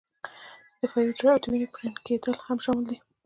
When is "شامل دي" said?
2.63-2.97